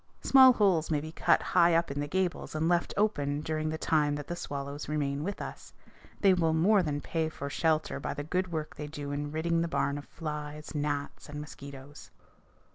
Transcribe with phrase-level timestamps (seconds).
[0.23, 3.77] Small holes may be cut high up in the gables and left open during the
[3.77, 5.73] time that the swallows remain with us.
[6.21, 9.61] They will more than pay for shelter by the good work they do in ridding
[9.61, 12.09] the barn of flies, gnats, and mosquitoes.